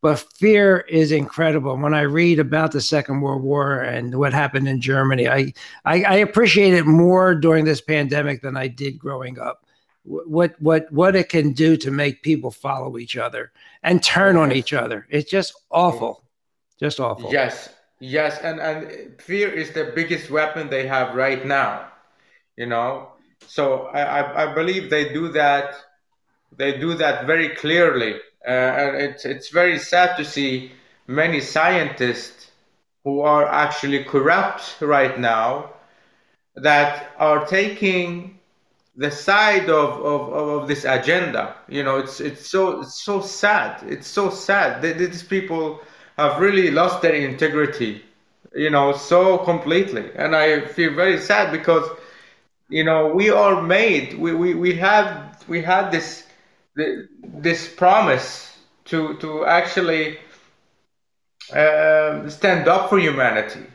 [0.00, 1.76] but fear is incredible.
[1.76, 5.52] When i read about the second world war and what happened in germany i
[5.84, 9.64] i, I appreciate it more during this pandemic than i did growing up.
[10.04, 14.52] What what what it can do to make people follow each other and turn on
[14.52, 15.06] each other.
[15.10, 16.14] It's just awful.
[16.14, 16.80] Mm.
[16.80, 17.32] Just awful.
[17.32, 17.68] Yes.
[18.00, 21.88] Yes, and and fear is the biggest weapon they have right now.
[22.56, 23.12] You know,
[23.46, 25.74] so I I, I believe they do that.
[26.56, 28.50] They do that very clearly, Uh,
[28.82, 30.72] and it's it's very sad to see
[31.06, 32.50] many scientists
[33.04, 35.70] who are actually corrupt right now
[36.56, 38.38] that are taking
[38.96, 41.54] the side of, of, of this agenda.
[41.68, 43.82] You know, it's it's so it's so sad.
[43.88, 45.80] It's so sad that these people
[46.18, 48.02] have really lost their integrity,
[48.54, 50.10] you know, so completely.
[50.16, 51.88] And I feel very sad because,
[52.68, 56.24] you know, we are made, we, we, we have, we had this,
[57.22, 58.56] this promise
[58.86, 60.18] to, to actually
[61.52, 63.66] uh, stand up for humanity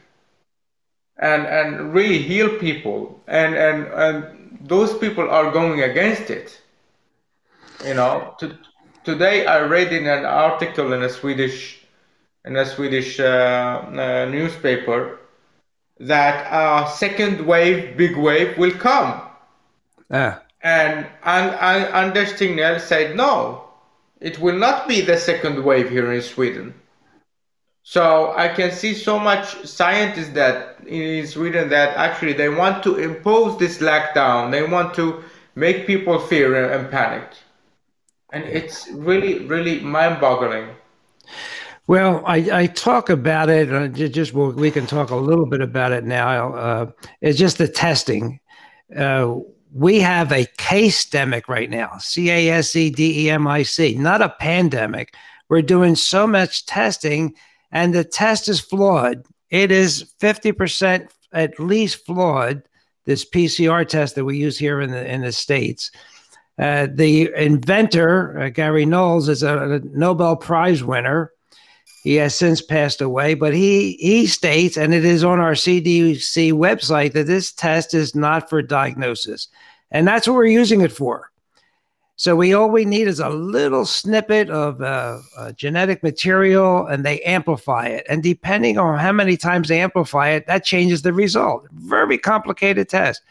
[1.18, 3.22] and, and really heal people.
[3.28, 6.62] And, and, and those people are going against it.
[7.86, 8.58] You know, to,
[9.04, 11.84] today I read in an article in a Swedish
[12.46, 15.20] in a Swedish uh, uh, newspaper
[16.00, 19.22] that a second wave, big wave, will come.
[20.12, 20.42] Ah.
[20.64, 23.66] And, and, and Anders Tegnell said, no,
[24.22, 26.74] it will not be the second wave here in Sweden.
[27.84, 32.96] So I can see so much scientists that in Sweden that actually they want to
[32.96, 34.52] impose this lockdown.
[34.52, 35.22] They want to
[35.56, 37.30] make people fear and panic.
[38.32, 40.70] And it's really, really mind-boggling.
[41.86, 43.72] Well, I, I talk about it.
[43.72, 46.54] Uh, just we can talk a little bit about it now.
[46.54, 48.40] Uh, it's just the testing.
[48.96, 49.40] Uh,
[49.74, 51.98] we have a case demic right now.
[51.98, 55.16] C A S E D E M I C, not a pandemic.
[55.50, 57.36] We're doing so much testing,
[57.72, 59.26] and the test is flawed.
[59.50, 62.64] It is fifty percent at least flawed.
[63.06, 65.92] This PCR test that we use here in the in the states.
[66.60, 71.32] Uh, the inventor uh, Gary Knowles is a, a Nobel Prize winner
[72.04, 76.52] he has since passed away, but he he states, and it is on our CDC
[76.52, 79.48] website, that this test is not for diagnosis,
[79.90, 81.32] and that's what we're using it for.
[82.16, 87.06] So we all we need is a little snippet of uh, uh, genetic material, and
[87.06, 88.06] they amplify it.
[88.10, 91.68] And depending on how many times they amplify it, that changes the result.
[91.72, 93.22] Very complicated test.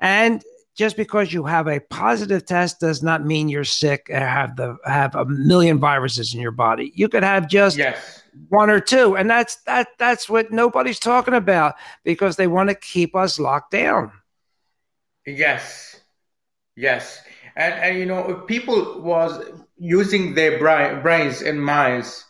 [0.00, 0.42] And
[0.74, 4.76] just because you have a positive test does not mean you're sick and have the
[4.84, 6.92] have a million viruses in your body.
[6.94, 8.22] You could have just yes.
[8.48, 12.74] one or two, and that's that that's what nobody's talking about because they want to
[12.74, 14.10] keep us locked down.
[15.26, 16.00] Yes,
[16.76, 17.22] yes,
[17.54, 19.44] and and you know if people was
[19.78, 22.24] using their brain, brains and minds,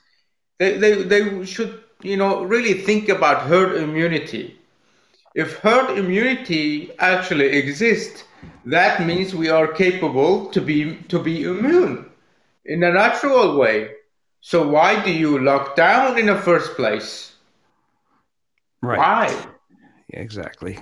[0.59, 4.61] they, they they should you know really think about herd immunity.
[5.35, 8.23] If herd immunity actually exists,
[8.67, 12.11] that means we are capable to be to be immune
[12.65, 13.91] in a natural way.
[14.41, 17.35] So why do you lock down in the first place?
[18.83, 18.99] Right.
[18.99, 19.47] Why?
[20.11, 20.79] Exactly.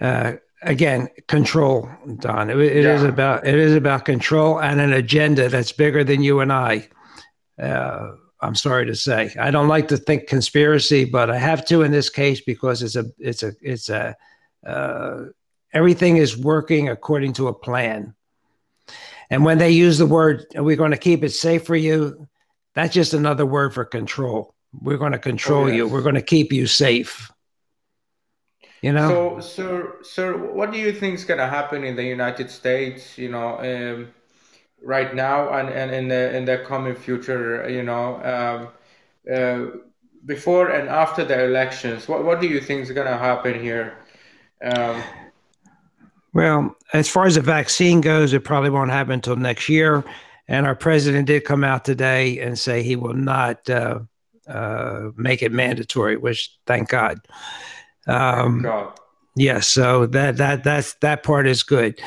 [0.00, 2.50] Uh, again, control, Don.
[2.50, 2.94] It, it yeah.
[2.94, 6.88] is about it is about control and an agenda that's bigger than you and I.
[7.60, 11.82] Uh, I'm sorry to say, I don't like to think conspiracy, but I have to
[11.82, 14.16] in this case because it's a it's a it's a
[14.66, 15.26] uh,
[15.72, 18.14] everything is working according to a plan.
[19.30, 22.28] And when they use the word, we're going to keep it safe for you,
[22.74, 24.54] that's just another word for control.
[24.80, 25.76] We're going to control oh, yes.
[25.76, 27.30] you, we're going to keep you safe.
[28.80, 29.08] You know.
[29.08, 33.16] So, sir, sir, what do you think is going to happen in the United States?
[33.16, 34.08] You know, um,
[34.82, 37.68] right now and, and in the in the coming future.
[37.68, 38.68] You know, um,
[39.32, 39.78] uh,
[40.24, 43.98] before and after the elections, what what do you think is going to happen here?
[44.64, 45.02] Um,
[46.34, 50.04] well, as far as the vaccine goes, it probably won't happen until next year.
[50.48, 54.00] And our president did come out today and say he will not uh,
[54.48, 57.18] uh, make it mandatory, which thank God.
[58.06, 58.98] Um, God.
[59.34, 61.98] Yes, yeah, so that that that's that part is good.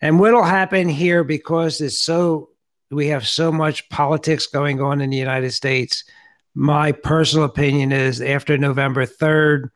[0.00, 2.48] And what'll happen here because it's so
[2.90, 6.04] we have so much politics going on in the United States.
[6.54, 9.70] My personal opinion is after November third,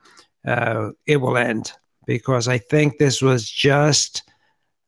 [0.47, 1.72] uh, it will end
[2.07, 4.22] because I think this was just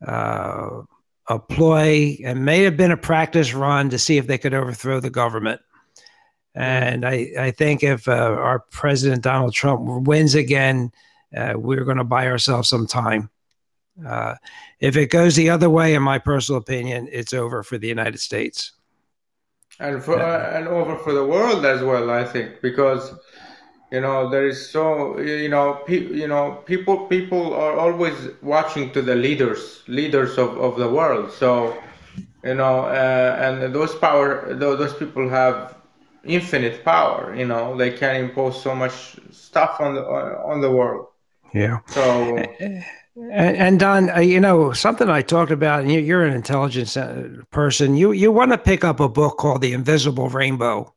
[0.05, 0.81] uh,
[1.27, 4.99] a ploy and may have been a practice run to see if they could overthrow
[4.99, 5.61] the government.
[6.55, 10.91] And I, I think if uh, our president Donald Trump wins again,
[11.35, 13.29] uh, we're going to buy ourselves some time.
[14.05, 14.35] Uh,
[14.79, 18.19] if it goes the other way, in my personal opinion, it's over for the United
[18.19, 18.71] States.
[19.79, 23.13] And for uh, and over for the world as well, I think, because
[23.91, 28.91] you know there is so you know pe- you know people people are always watching
[28.91, 31.31] to the leaders leaders of, of the world.
[31.31, 31.75] So
[32.43, 35.75] you know, uh, and those power those people have
[36.23, 37.35] infinite power.
[37.35, 41.07] You know, they can impose so much stuff on the on the world.
[41.53, 41.79] Yeah.
[41.87, 42.43] So.
[43.21, 45.81] And, and Don, uh, you know something I talked about.
[45.81, 47.97] And you, you're an intelligence uh, person.
[47.97, 50.93] You you want to pick up a book called The Invisible Rainbow.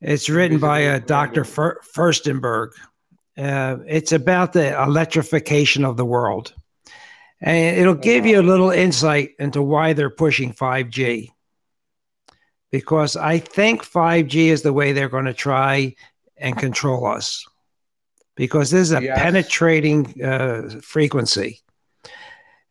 [0.00, 1.44] It's written by uh, Dr.
[1.44, 2.72] Fur- Firstenberg.
[3.36, 6.54] Uh, it's about the electrification of the world,
[7.40, 11.30] and it'll give you a little insight into why they're pushing 5G
[12.70, 15.94] because I think 5G is the way they're going to try
[16.36, 17.46] and control us
[18.34, 19.18] because this is a yes.
[19.18, 21.60] penetrating uh, frequency.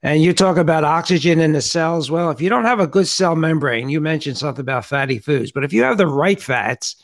[0.03, 2.11] And you talk about oxygen in the cells.
[2.11, 5.51] Well, if you don't have a good cell membrane, you mentioned something about fatty foods,
[5.51, 7.03] but if you have the right fats,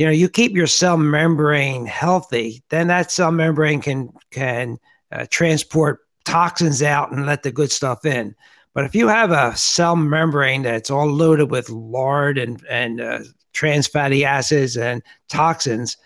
[0.00, 4.78] you know, you keep your cell membrane healthy, then that cell membrane can can
[5.12, 8.34] uh, transport toxins out and let the good stuff in.
[8.72, 13.18] But if you have a cell membrane that's all loaded with lard and and uh,
[13.52, 15.98] trans fatty acids and toxins,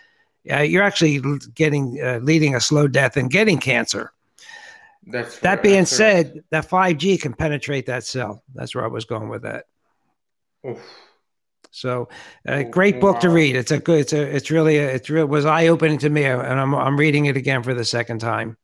[0.51, 1.23] uh, you're actually
[1.55, 4.13] getting uh, leading a slow death and getting cancer.
[5.07, 6.45] That's that being that's said, right.
[6.51, 8.43] that 5G can penetrate that cell.
[8.57, 9.67] That's where I was going with that.
[10.67, 10.81] Oof.
[11.75, 12.09] So,
[12.47, 13.57] a uh, great book to read.
[13.57, 13.99] It's a good.
[13.99, 14.23] It's a.
[14.23, 14.77] It's really.
[14.79, 15.27] A, it's real.
[15.27, 16.73] Was eye opening to me, and I'm.
[16.73, 18.57] I'm reading it again for the second time.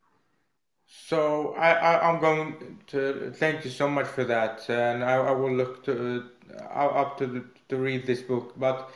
[0.86, 5.32] So I, I am going to thank you so much for that, and I, I
[5.32, 6.22] will look to
[6.54, 8.54] uh, up to to read this book.
[8.56, 8.88] But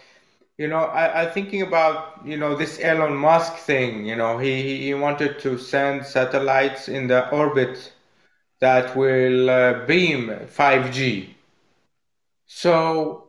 [0.59, 4.07] you know, I, I thinking about you know this Elon Musk thing.
[4.07, 7.93] You know, he he wanted to send satellites in the orbit
[8.61, 11.31] that will uh, beam 5G.
[12.47, 13.24] So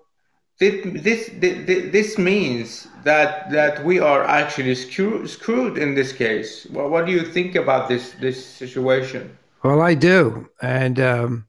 [0.60, 6.66] this, this, this means that that we are actually screw, screwed in this case.
[6.72, 9.38] Well, what do you think about this this situation?
[9.64, 11.48] Well, I do, and um,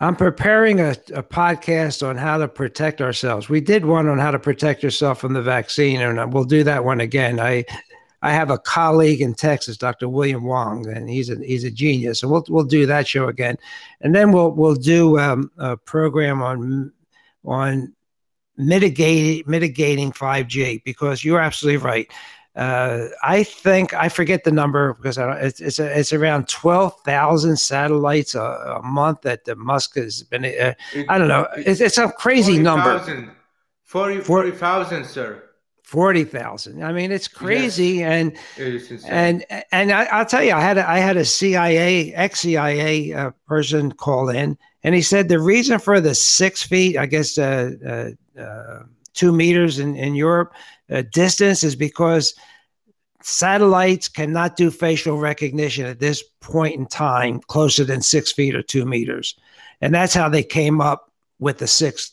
[0.00, 3.48] I'm preparing a, a, podcast on how to protect ourselves.
[3.48, 6.84] We did one on how to protect yourself from the vaccine, and we'll do that
[6.84, 7.40] one again.
[7.40, 7.64] I
[8.20, 10.08] I have a colleague in Texas, Dr.
[10.08, 12.22] William Wong, and he's a he's a genius.
[12.22, 13.56] And we'll we'll do that show again,
[14.02, 16.92] and then we'll we'll do um, a program on
[17.46, 17.94] on
[18.56, 22.10] mitigating mitigating 5G because you're absolutely right.
[22.56, 27.58] Uh, I think I forget the number because it's it's, a, it's around twelve thousand
[27.58, 30.46] satellites a, a, month that the Musk has been.
[30.46, 30.72] Uh,
[31.10, 31.46] I don't know.
[31.58, 33.04] It's, it's a crazy 40, number.
[33.04, 33.28] 000,
[33.84, 35.42] 40 40,000, sir.
[35.82, 36.82] Forty thousand.
[36.82, 38.32] I mean, it's crazy, yes.
[38.56, 42.40] and and and I, will tell you, I had a, I had a CIA ex
[42.40, 47.06] CIA uh, person call in, and he said the reason for the six feet, I
[47.06, 48.08] guess, uh uh,
[49.14, 50.52] two meters in, in Europe
[50.90, 52.34] uh, distance is because
[53.22, 58.62] satellites cannot do facial recognition at this point in time closer than six feet or
[58.62, 59.34] two meters.
[59.80, 62.12] And that's how they came up with the six,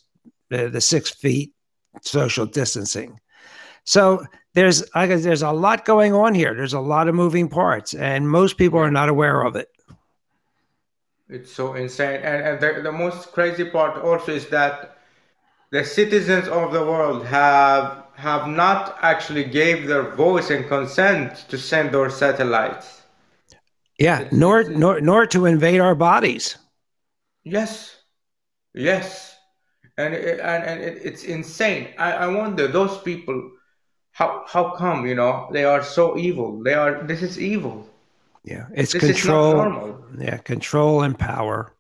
[0.51, 1.53] uh, the six feet
[2.01, 3.19] social distancing.
[3.86, 6.53] So there's there's a lot going on here.
[6.55, 9.67] There's a lot of moving parts, and most people are not aware of it.
[11.28, 14.97] It's so insane, and, and the, the most crazy part also is that
[15.74, 21.57] the citizens of the world have have not actually gave their voice and consent to
[21.57, 23.01] send their satellites.
[23.97, 26.57] Yeah, nor nor nor to invade our bodies.
[27.43, 27.97] Yes,
[28.74, 29.36] yes,
[29.97, 31.89] and and and it's insane.
[31.97, 33.51] I, I wonder those people
[34.11, 36.61] how how come you know they are so evil?
[36.63, 37.03] They are.
[37.03, 37.88] This is evil.
[38.43, 39.53] Yeah, it's This control.
[39.55, 40.05] normal.
[40.19, 41.74] Yeah, control and power.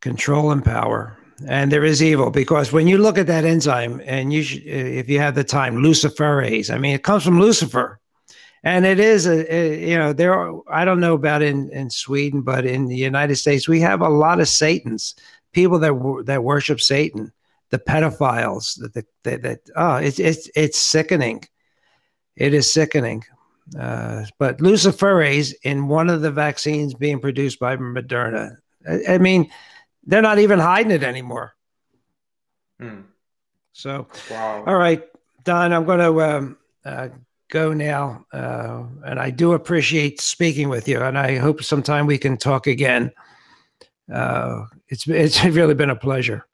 [0.00, 1.15] Control and power.
[1.44, 5.08] And there is evil because when you look at that enzyme, and you, should, if
[5.08, 6.72] you have the time, luciferase.
[6.72, 8.00] I mean, it comes from Lucifer,
[8.64, 10.32] and it is a, a you know there.
[10.32, 14.00] Are, I don't know about in in Sweden, but in the United States, we have
[14.00, 15.14] a lot of Satans,
[15.52, 17.32] people that that worship Satan,
[17.68, 18.80] the pedophiles.
[18.80, 21.44] That that, that oh, it's it's it's sickening.
[22.34, 23.24] It is sickening.
[23.78, 28.56] Uh, but luciferase in one of the vaccines being produced by Moderna.
[28.88, 29.50] I, I mean,
[30.06, 31.54] they're not even hiding it anymore.
[32.80, 33.02] Hmm.
[33.72, 34.64] So, Wow.
[34.66, 35.02] all right,
[35.44, 37.08] Don, I'm going to um, uh,
[37.50, 42.18] go now, uh, and I do appreciate speaking with you, and I hope sometime we
[42.18, 43.12] can talk again.
[44.12, 46.46] Uh, it's it's really been a pleasure.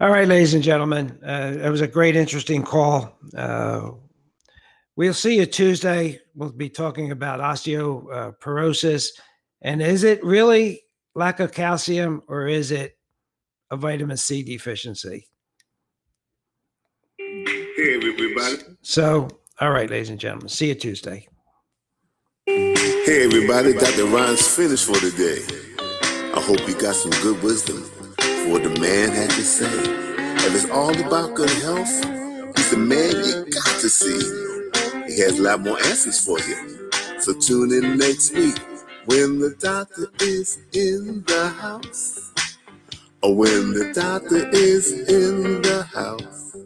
[0.00, 3.16] All right, ladies and gentlemen, uh, it was a great, interesting call.
[3.34, 3.92] Uh,
[4.94, 6.20] we'll see you Tuesday.
[6.34, 9.08] We'll be talking about osteoporosis.
[9.66, 10.82] And is it really
[11.16, 12.96] lack of calcium or is it
[13.68, 15.26] a vitamin C deficiency?
[17.18, 18.58] Hey, everybody.
[18.82, 19.28] So,
[19.60, 21.26] all right, ladies and gentlemen, see you Tuesday.
[22.46, 23.72] Hey, everybody.
[23.72, 24.04] Dr.
[24.04, 25.42] Ron's finished for the day.
[26.32, 29.66] I hope you got some good wisdom for what the man had to say.
[30.46, 31.90] If it's all about good health,
[32.56, 35.12] he's the man you got to see.
[35.12, 36.88] He has a lot more answers for you.
[37.18, 38.54] So tune in next week
[39.06, 42.32] when the doctor is in the house.
[43.22, 46.56] When the doctor is in the house.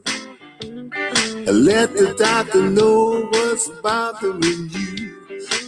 [1.32, 5.16] And let the doctor know what's bothering you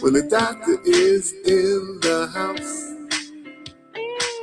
[0.01, 2.93] when the doctor is in the house.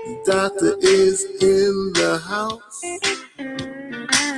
[0.05, 2.81] The doctor is in the house.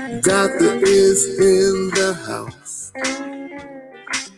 [0.03, 2.93] The doctor is in the house.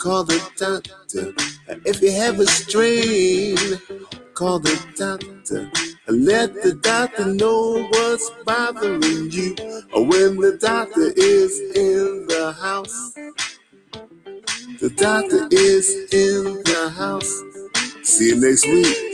[0.00, 1.34] call the doctor.
[1.84, 3.56] If you have a strain,
[4.32, 5.70] call the doctor.
[6.08, 9.54] Let the doctor know what's bothering you
[9.92, 13.12] when the doctor is in the house.
[14.80, 17.32] The doctor is in the house.
[18.02, 19.09] See you next week.